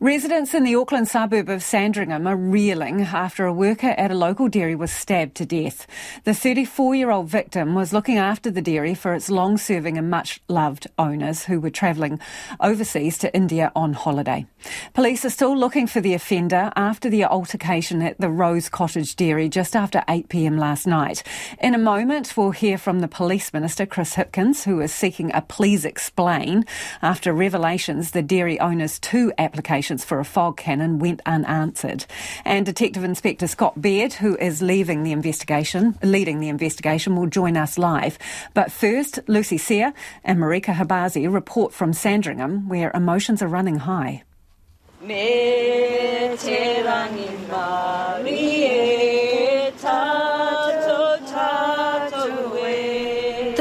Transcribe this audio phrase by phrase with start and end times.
[0.00, 4.48] Residents in the Auckland suburb of Sandringham are reeling after a worker at a local
[4.48, 5.86] dairy was stabbed to death.
[6.24, 10.08] The 34 year old victim was looking after the dairy for its long serving and
[10.08, 12.18] much loved owners who were travelling
[12.60, 14.46] overseas to India on holiday.
[14.94, 19.50] Police are still looking for the offender after the altercation at the Rose Cottage Dairy
[19.50, 21.22] just after 8 pm last night.
[21.60, 25.42] In a moment, we'll hear from the Police Minister, Chris Hipkins, who is seeking a
[25.42, 26.64] please explain
[27.02, 32.06] after revelations the dairy owner's two applications applications for a fog cannon went unanswered.
[32.44, 37.56] And Detective Inspector Scott Beard, who is leaving the investigation, leading the investigation, will join
[37.56, 38.16] us live.
[38.54, 39.92] But first, Lucy Xia
[40.22, 44.22] and Marika Khabazi report from Sandringham, where emotions are running high.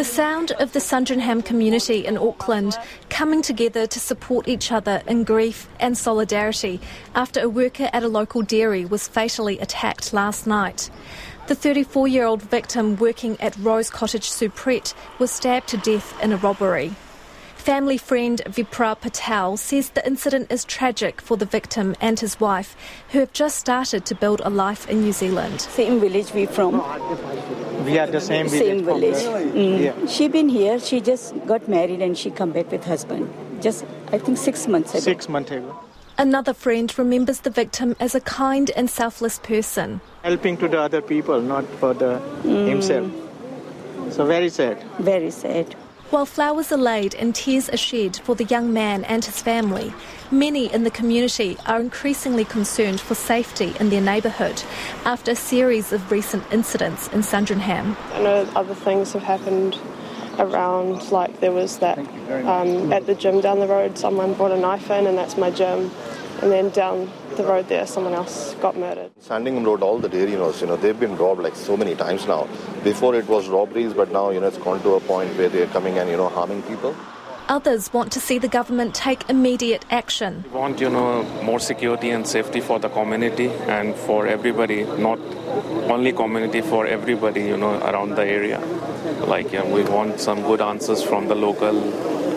[0.04, 2.78] The sound of the Sandringham community in Auckland
[3.10, 6.82] coming together to support each other in grief and solidarity
[7.16, 10.90] after a worker at a local dairy was fatally attacked last night.
[11.48, 16.34] The 34 year old victim working at Rose Cottage Superette was stabbed to death in
[16.34, 16.94] a robbery.
[17.56, 22.76] Family friend Vipra Patel says the incident is tragic for the victim and his wife,
[23.12, 25.62] who have just started to build a life in New Zealand.
[25.62, 26.82] Same village we from.
[27.84, 28.68] We are the same village.
[28.68, 29.24] Same village.
[29.54, 29.84] Mm.
[29.84, 30.08] Yeah.
[30.08, 30.80] She been here.
[30.80, 33.34] She just got married and she come back with husband.
[33.62, 35.02] Just I think six months ago.
[35.02, 35.80] Six months ago.
[36.18, 40.00] Another friend remembers the victim as a kind and selfless person.
[40.24, 43.12] Helping to the other people, not for the himself.
[44.12, 44.82] So very sad.
[45.00, 45.76] Very sad.
[46.14, 49.92] While flowers are laid and tears are shed for the young man and his family,
[50.30, 54.62] many in the community are increasingly concerned for safety in their neighbourhood
[55.06, 57.98] after a series of recent incidents in Sandringham.
[58.12, 59.80] I know other things have happened
[60.38, 64.60] around, like there was that um, at the gym down the road, someone brought a
[64.60, 65.90] knife in, and that's my gym.
[66.44, 69.12] And then down the road there, someone else got murdered.
[69.22, 72.28] Sandringham Road, all the dairy owners, you know, they've been robbed like so many times
[72.28, 72.50] now.
[72.84, 75.68] Before it was robberies, but now, you know, it's gone to a point where they're
[75.68, 76.94] coming and, you know, harming people.
[77.50, 80.46] Others want to see the government take immediate action.
[80.46, 85.20] We want, you know, more security and safety for the community and for everybody, not
[85.90, 88.60] only community, for everybody, you know, around the area.
[89.28, 91.78] Like, yeah, we want some good answers from the local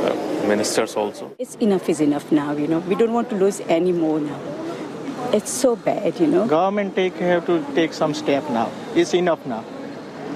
[0.06, 1.34] uh, ministers also.
[1.38, 2.52] It's enough is enough now.
[2.52, 4.40] You know we don't want to lose any more now.
[5.32, 6.18] It's so bad.
[6.18, 6.46] You know.
[6.48, 8.70] Government take have to take some step now.
[8.94, 9.64] It's enough now.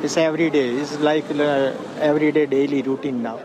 [0.03, 0.71] It's every day.
[0.71, 3.41] It's like uh, everyday daily routine now.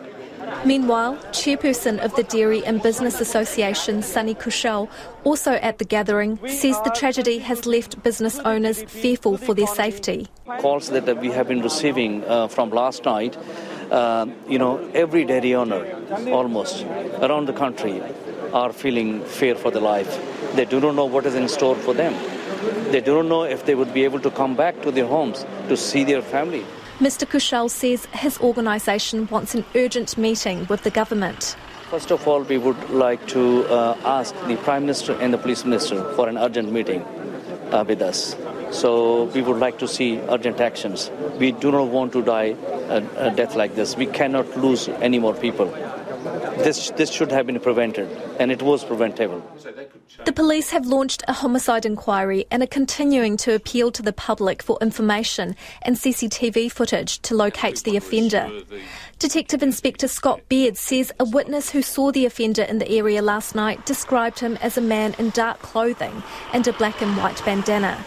[0.66, 4.89] Meanwhile, chairperson of the Dairy and Business Association, Sunny Kaushal,
[5.23, 10.28] also at the gathering, says the tragedy has left business owners fearful for their safety.
[10.59, 13.38] calls that we have been receiving uh, from last night,
[13.91, 15.85] uh, you know, every dairy owner
[16.31, 16.85] almost
[17.22, 18.01] around the country
[18.53, 20.19] are feeling fear for their life.
[20.55, 22.13] They do not know what is in store for them.
[22.91, 25.45] They do not know if they would be able to come back to their homes
[25.69, 26.66] to see their family.
[27.00, 27.28] Mr.
[27.28, 31.57] Kaushal says his organisation wants an urgent meeting with the government.
[31.89, 35.66] First of all, we would like to uh, ask the Prime Minister and the Police
[35.66, 37.01] Minister for an urgent meeting
[37.72, 38.38] uh, with us.
[38.72, 41.11] So we would like to see urgent actions.
[41.38, 42.55] We do not want to die
[42.88, 43.97] a, a death like this.
[43.97, 45.67] We cannot lose any more people.
[46.57, 49.43] This, this should have been prevented, and it was preventable.
[50.23, 54.63] The police have launched a homicide inquiry and are continuing to appeal to the public
[54.63, 58.49] for information and CCTV footage to locate the offender.
[59.19, 63.55] Detective Inspector Scott Beard says a witness who saw the offender in the area last
[63.55, 66.23] night described him as a man in dark clothing
[66.53, 68.03] and a black and white bandana.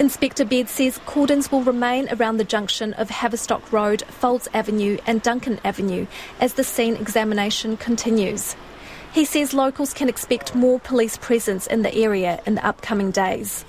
[0.00, 5.22] Inspector Beard says cordons will remain around the junction of Haverstock Road, Fowlds Avenue, and
[5.22, 6.08] Duncan Avenue
[6.40, 8.56] as the scene examination continues.
[9.12, 13.64] He says locals can expect more police presence in the area in the upcoming days.